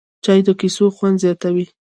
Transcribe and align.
چای 0.23 0.39
د 0.47 0.49
کیسو 0.59 0.85
خوند 0.95 1.17
زیاتوي 1.23 1.65